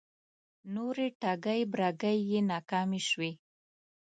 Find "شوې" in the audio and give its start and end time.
3.09-3.31